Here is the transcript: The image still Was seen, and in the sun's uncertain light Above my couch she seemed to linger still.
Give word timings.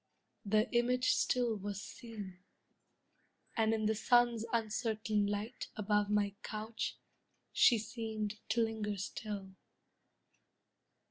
The 0.43 0.67
image 0.75 1.11
still 1.11 1.55
Was 1.57 1.79
seen, 1.79 2.39
and 3.55 3.71
in 3.71 3.85
the 3.85 3.93
sun's 3.93 4.45
uncertain 4.51 5.27
light 5.27 5.67
Above 5.75 6.09
my 6.09 6.33
couch 6.41 6.97
she 7.53 7.77
seemed 7.77 8.39
to 8.49 8.61
linger 8.63 8.97
still. 8.97 9.51